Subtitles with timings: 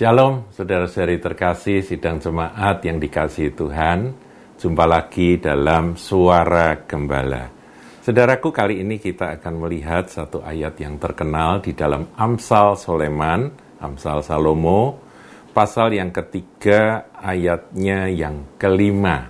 [0.00, 4.16] Shalom, saudara-saudari terkasih, sidang jemaat yang dikasih Tuhan.
[4.56, 7.52] Jumpa lagi dalam Suara Gembala.
[8.00, 14.24] Saudaraku, kali ini kita akan melihat satu ayat yang terkenal di dalam Amsal Soleman, Amsal
[14.24, 14.96] Salomo,
[15.52, 19.28] pasal yang ketiga, ayatnya yang kelima.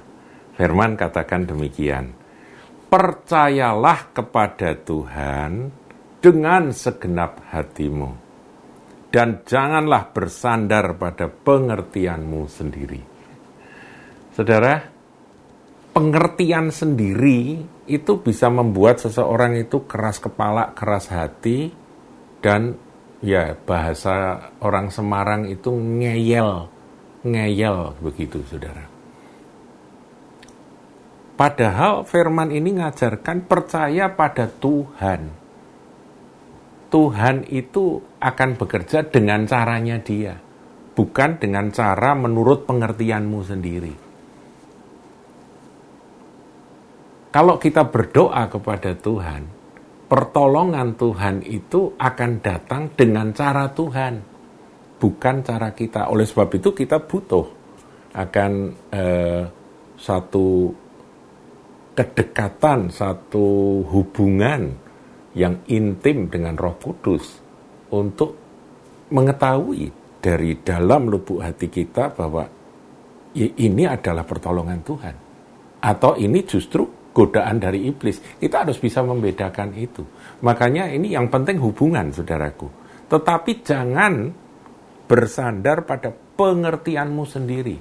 [0.54, 2.14] Firman katakan demikian,
[2.86, 5.74] Percayalah kepada Tuhan
[6.22, 8.29] dengan segenap hatimu
[9.10, 13.02] dan janganlah bersandar pada pengertianmu sendiri.
[14.30, 14.78] Saudara,
[15.90, 17.58] pengertian sendiri
[17.90, 21.74] itu bisa membuat seseorang itu keras kepala, keras hati,
[22.38, 22.78] dan
[23.18, 26.70] ya bahasa orang Semarang itu ngeyel,
[27.26, 28.86] ngeyel begitu saudara.
[31.34, 35.39] Padahal firman ini ngajarkan percaya pada Tuhan
[36.90, 40.34] Tuhan itu akan bekerja dengan caranya dia,
[40.98, 43.94] bukan dengan cara menurut pengertianmu sendiri.
[47.30, 49.46] Kalau kita berdoa kepada Tuhan,
[50.10, 54.18] pertolongan Tuhan itu akan datang dengan cara Tuhan,
[54.98, 56.10] bukan cara kita.
[56.10, 57.46] Oleh sebab itu kita butuh
[58.18, 58.52] akan
[58.90, 59.46] eh,
[59.94, 60.74] satu
[61.94, 64.74] kedekatan, satu hubungan
[65.34, 67.24] yang intim dengan Roh Kudus
[67.94, 68.34] untuk
[69.10, 72.44] mengetahui dari dalam lubuk hati kita bahwa
[73.38, 75.14] ini adalah pertolongan Tuhan
[75.80, 78.38] atau ini justru godaan dari iblis.
[78.38, 80.02] Kita harus bisa membedakan itu.
[80.46, 82.68] Makanya ini yang penting hubungan, saudaraku.
[83.10, 84.30] Tetapi jangan
[85.10, 87.76] bersandar pada pengertianmu sendiri.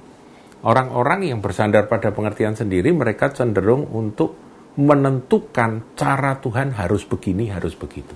[0.60, 7.74] Orang-orang yang bersandar pada pengertian sendiri, mereka cenderung untuk menentukan cara Tuhan harus begini, harus
[7.74, 8.14] begitu.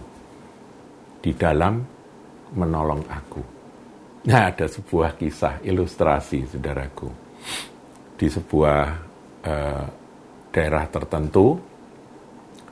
[1.18, 1.82] Di dalam
[2.54, 3.42] menolong aku.
[4.24, 7.08] Nah, ada sebuah kisah ilustrasi, saudaraku.
[8.14, 8.80] Di sebuah
[9.44, 9.84] uh,
[10.54, 11.58] daerah tertentu,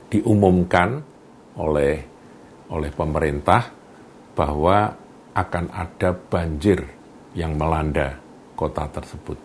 [0.07, 1.01] diumumkan
[1.59, 1.95] oleh
[2.73, 3.69] oleh pemerintah
[4.33, 4.97] bahwa
[5.33, 6.81] akan ada banjir
[7.37, 8.17] yang melanda
[8.57, 9.37] kota tersebut.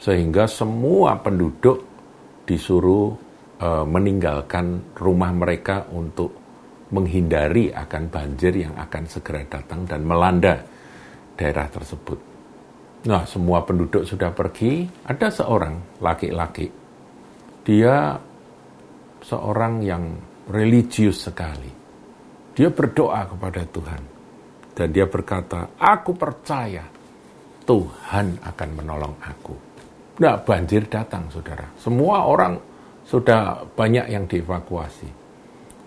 [0.00, 1.91] Sehingga semua penduduk
[2.42, 3.14] disuruh
[3.62, 6.34] uh, meninggalkan rumah mereka untuk
[6.92, 10.60] menghindari akan banjir yang akan segera datang dan melanda
[11.32, 12.18] daerah tersebut.
[13.02, 16.70] Nah, semua penduduk sudah pergi, ada seorang laki-laki.
[17.66, 18.14] Dia
[19.24, 20.04] seorang yang
[20.52, 21.70] religius sekali.
[22.52, 24.02] Dia berdoa kepada Tuhan.
[24.72, 26.84] Dan dia berkata, aku percaya
[27.66, 29.71] Tuhan akan menolong aku.
[30.20, 31.64] Nah, banjir datang, saudara.
[31.80, 32.60] Semua orang
[33.08, 35.08] sudah banyak yang dievakuasi.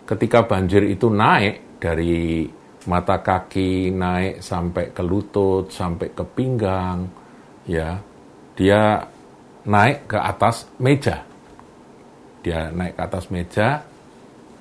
[0.06, 2.50] Ketika banjir itu naik dari
[2.90, 7.06] mata kaki, naik sampai ke lutut, sampai ke pinggang,
[7.70, 8.02] ya,
[8.58, 9.06] dia
[9.66, 11.22] naik ke atas meja.
[12.42, 13.86] Dia naik ke atas meja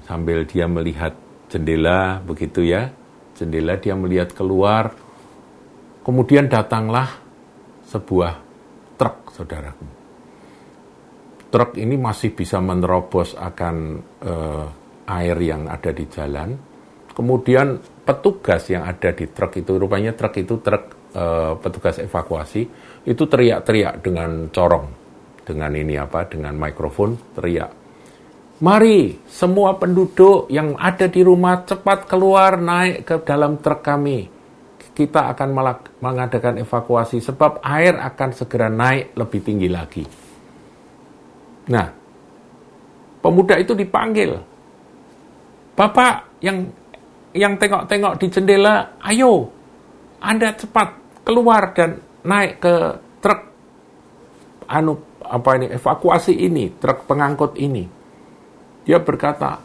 [0.05, 1.17] sambil dia melihat
[1.49, 2.93] jendela, begitu ya.
[3.37, 4.93] Jendela dia melihat keluar.
[6.05, 7.09] Kemudian datanglah
[7.89, 8.44] sebuah
[9.35, 9.87] saudaraku.
[11.51, 13.77] Truk ini masih bisa menerobos akan
[14.23, 14.67] uh,
[15.11, 16.55] air yang ada di jalan.
[17.15, 22.63] Kemudian petugas yang ada di truk itu, rupanya truk itu truk uh, petugas evakuasi,
[23.07, 24.87] itu teriak-teriak dengan corong.
[25.47, 27.71] Dengan ini apa, dengan mikrofon teriak.
[28.65, 34.34] Mari semua penduduk yang ada di rumah cepat keluar naik ke dalam truk kami
[34.95, 35.51] kita akan
[35.99, 40.05] mengadakan evakuasi sebab air akan segera naik lebih tinggi lagi.
[41.75, 41.87] Nah,
[43.19, 44.39] pemuda itu dipanggil.
[45.75, 46.71] Bapak yang
[47.35, 49.51] yang tengok-tengok di jendela, ayo,
[50.23, 52.75] Anda cepat keluar dan naik ke
[53.19, 53.41] truk
[54.71, 54.95] anu
[55.27, 57.83] apa ini evakuasi ini, truk pengangkut ini.
[58.87, 59.59] Dia berkata,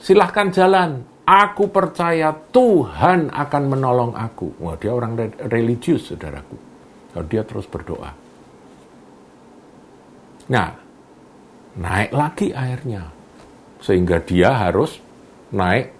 [0.00, 4.50] silahkan jalan, Aku percaya Tuhan akan menolong aku.
[4.58, 5.14] Wah, dia orang
[5.46, 6.58] religius, saudaraku.
[7.14, 8.10] Lalu dia terus berdoa.
[10.50, 10.74] Nah,
[11.78, 13.06] naik lagi airnya.
[13.78, 14.98] Sehingga dia harus
[15.54, 15.94] naik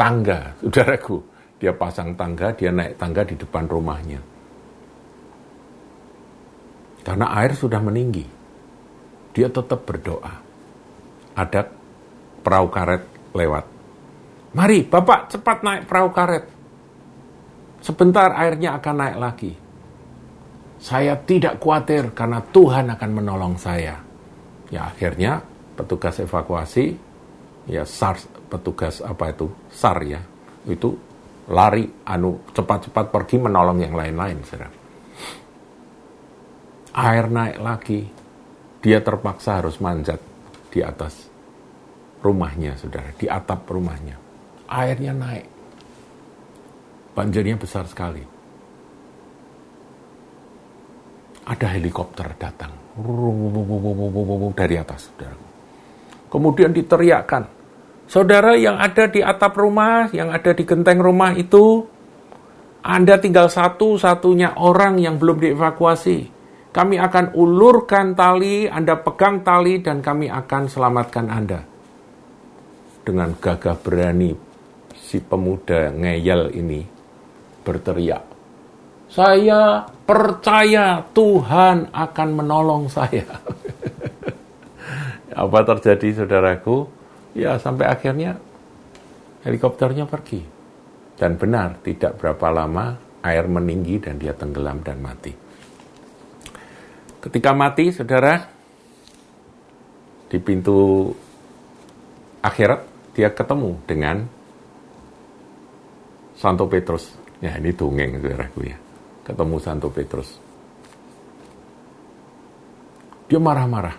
[0.00, 1.28] tangga, saudaraku.
[1.60, 4.20] Dia pasang tangga, dia naik tangga di depan rumahnya.
[7.04, 8.24] Karena air sudah meninggi.
[9.36, 10.40] Dia tetap berdoa.
[11.36, 11.68] Ada
[12.40, 13.04] perahu karet
[13.36, 13.79] lewat
[14.50, 16.44] Mari, Bapak cepat naik perahu karet.
[17.80, 19.52] Sebentar airnya akan naik lagi.
[20.80, 24.00] Saya tidak khawatir karena Tuhan akan menolong saya.
[24.72, 25.38] Ya akhirnya
[25.78, 26.98] petugas evakuasi,
[27.70, 28.18] ya SAR,
[28.50, 30.20] petugas apa itu, SAR ya,
[30.66, 30.98] itu
[31.50, 34.70] lari anu cepat-cepat pergi menolong yang lain-lain, saudara.
[36.90, 38.00] Air naik lagi,
[38.82, 40.18] dia terpaksa harus manjat
[40.74, 41.28] di atas
[42.24, 44.29] rumahnya, saudara, di atap rumahnya.
[44.70, 45.46] Airnya naik,
[47.18, 48.22] banjirnya besar sekali.
[51.50, 52.70] Ada helikopter datang
[54.54, 55.34] dari atas, saudara.
[56.30, 57.42] Kemudian diteriakkan,
[58.06, 61.82] saudara yang ada di atap rumah, yang ada di genteng rumah itu,
[62.86, 66.18] Anda tinggal satu-satunya orang yang belum dievakuasi.
[66.70, 71.66] Kami akan ulurkan tali, Anda pegang tali, dan kami akan selamatkan Anda.
[73.02, 74.49] Dengan gagah berani,
[75.00, 76.84] si pemuda ngeyel ini
[77.64, 78.30] berteriak,
[79.10, 83.26] saya percaya Tuhan akan menolong saya.
[85.34, 86.86] Apa terjadi saudaraku?
[87.34, 88.38] Ya sampai akhirnya
[89.42, 90.46] helikopternya pergi.
[91.18, 95.34] Dan benar, tidak berapa lama air meninggi dan dia tenggelam dan mati.
[97.20, 98.40] Ketika mati, saudara,
[100.32, 101.12] di pintu
[102.40, 104.24] akhirat, dia ketemu dengan
[106.40, 107.12] Santo Petrus.
[107.44, 108.76] Ya, ini dongeng, saudaraku ya.
[109.28, 110.28] Ketemu Santo Petrus.
[113.28, 113.96] Dia marah-marah.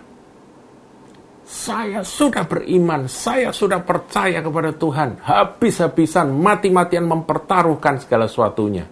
[1.46, 5.22] Saya sudah beriman, saya sudah percaya kepada Tuhan.
[5.22, 8.88] Habis-habisan, mati-matian mempertaruhkan segala sesuatunya.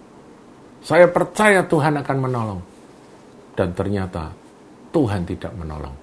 [0.81, 2.61] Saya percaya Tuhan akan menolong
[3.53, 4.33] dan ternyata
[4.89, 5.95] Tuhan tidak menolong.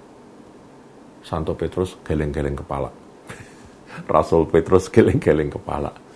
[1.25, 2.89] Santo Petrus geleng-geleng kepala.
[4.15, 6.08] Rasul Petrus geleng-geleng kepala.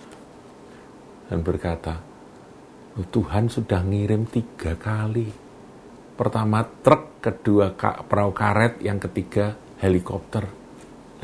[1.33, 1.97] Dan berkata,
[2.93, 5.25] oh, Tuhan sudah ngirim tiga kali.
[6.13, 7.73] Pertama truk, kedua
[8.05, 10.45] perahu karet, yang ketiga helikopter.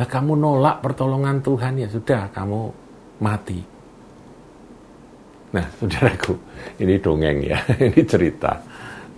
[0.01, 2.61] Lah kamu nolak pertolongan Tuhan, ya sudah kamu
[3.21, 3.61] mati.
[5.53, 6.33] Nah, saudaraku,
[6.81, 8.65] ini dongeng ya, ini cerita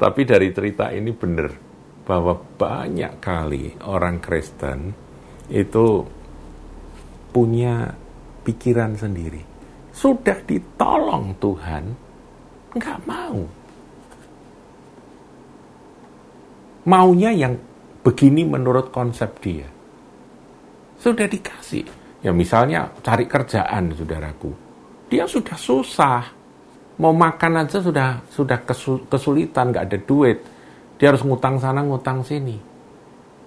[0.01, 1.53] tapi dari cerita ini benar
[2.09, 4.89] bahwa banyak kali orang Kristen
[5.45, 6.01] itu
[7.29, 7.93] punya
[8.41, 9.50] pikiran sendiri.
[9.91, 11.83] Sudah ditolong Tuhan,
[12.75, 13.43] nggak mau.
[16.87, 17.53] Maunya yang
[18.01, 19.69] begini menurut konsep dia.
[20.97, 21.85] Sudah dikasih.
[22.21, 24.53] Ya misalnya cari kerjaan, saudaraku.
[25.09, 26.41] Dia sudah susah
[27.01, 28.61] mau makan aja sudah sudah
[29.09, 30.37] kesulitan, nggak ada duit.
[31.01, 32.61] Dia harus ngutang sana, ngutang sini.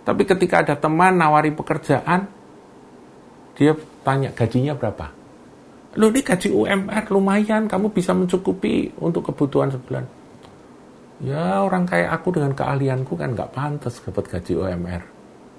[0.02, 2.26] Tapi ketika ada teman nawari pekerjaan,
[3.54, 5.06] dia tanya gajinya berapa?
[5.94, 10.04] Loh ini gaji UMR lumayan, kamu bisa mencukupi untuk kebutuhan sebulan.
[11.22, 15.02] Ya orang kayak aku dengan keahlianku kan nggak pantas dapat gaji UMR.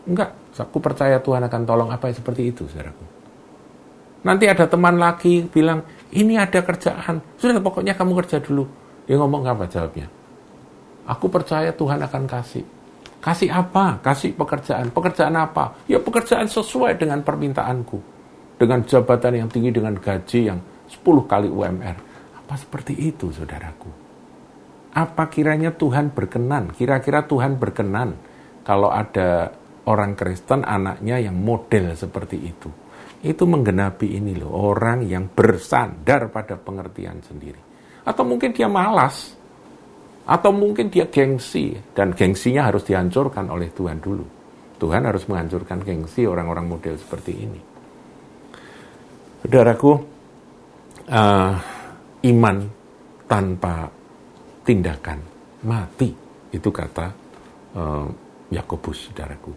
[0.05, 3.05] Enggak, aku percaya Tuhan akan tolong apa yang seperti itu, saudaraku.
[4.27, 5.81] Nanti ada teman lagi bilang,
[6.13, 7.21] ini ada kerjaan.
[7.39, 8.65] Sudah pokoknya kamu kerja dulu.
[9.05, 10.09] Dia ngomong apa jawabnya?
[11.05, 12.65] Aku percaya Tuhan akan kasih.
[13.21, 14.01] Kasih apa?
[14.01, 14.89] Kasih pekerjaan.
[14.89, 15.77] Pekerjaan apa?
[15.85, 18.14] Ya pekerjaan sesuai dengan permintaanku.
[18.55, 21.97] Dengan jabatan yang tinggi, dengan gaji yang 10 kali UMR.
[22.39, 23.91] Apa seperti itu, saudaraku?
[24.95, 26.71] Apa kiranya Tuhan berkenan?
[26.71, 28.15] Kira-kira Tuhan berkenan
[28.63, 29.51] kalau ada
[29.85, 32.69] orang Kristen anaknya yang model seperti itu
[33.25, 37.57] itu menggenapi ini loh, orang yang bersandar pada pengertian sendiri.
[38.05, 39.33] Atau mungkin dia malas,
[40.29, 44.25] atau mungkin dia gengsi, dan gengsinya harus dihancurkan oleh Tuhan dulu.
[44.77, 47.74] Tuhan harus menghancurkan gengsi orang-orang model seperti ini.
[49.45, 49.93] Saudaraku,
[51.05, 51.53] uh,
[52.25, 52.57] iman
[53.29, 53.85] tanpa
[54.65, 55.21] tindakan
[55.69, 56.09] mati,
[56.49, 57.13] itu kata
[57.77, 58.09] uh,
[58.49, 59.53] Yakobus, saudaraku.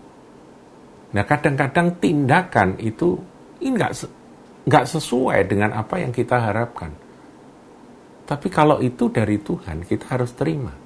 [1.17, 3.17] Nah, kadang-kadang tindakan itu
[3.65, 3.93] ini nggak
[4.69, 6.93] nggak sesuai dengan apa yang kita harapkan.
[8.29, 10.77] Tapi kalau itu dari Tuhan, kita harus terima.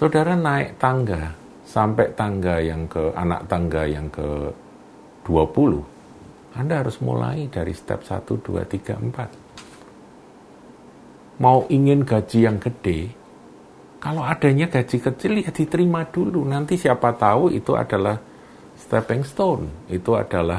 [0.00, 1.28] Saudara naik tangga
[1.68, 4.48] sampai tangga yang ke anak tangga yang ke
[5.28, 5.92] 20,
[6.52, 9.00] Anda harus mulai dari step 1, 2, 3,
[11.40, 11.40] 4.
[11.40, 13.08] Mau ingin gaji yang gede,
[14.02, 16.42] kalau adanya gaji kecil ya diterima dulu.
[16.42, 18.18] Nanti siapa tahu itu adalah
[18.74, 19.86] stepping stone.
[19.86, 20.58] Itu adalah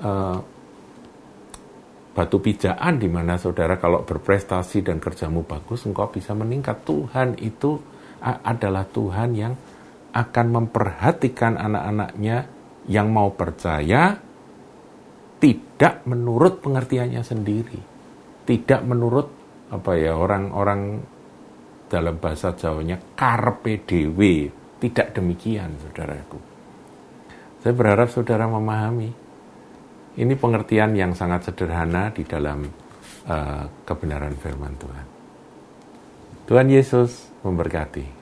[0.00, 0.38] uh,
[2.16, 6.80] batu pijaan di mana saudara kalau berprestasi dan kerjamu bagus engkau bisa meningkat.
[6.88, 7.76] Tuhan itu
[8.24, 9.52] adalah Tuhan yang
[10.16, 12.48] akan memperhatikan anak-anaknya
[12.88, 14.16] yang mau percaya
[15.42, 17.80] tidak menurut pengertiannya sendiri.
[18.46, 19.26] Tidak menurut
[19.74, 21.02] apa ya orang-orang
[21.90, 24.54] dalam bahasa Jawanya karpe dewe.
[24.78, 26.38] Tidak demikian saudaraku.
[27.58, 29.10] Saya berharap saudara memahami
[30.18, 32.62] ini pengertian yang sangat sederhana di dalam
[33.26, 35.06] uh, kebenaran firman Tuhan.
[36.46, 38.21] Tuhan Yesus memberkati.